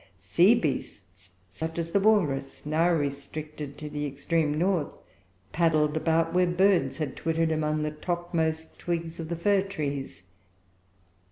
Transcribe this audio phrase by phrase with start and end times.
[0.17, 4.95] Sea beasts, such as the walrus, now restricted to the extreme north,
[5.51, 10.23] paddled about where birds had twittered among the topmost twigs of the fir trees.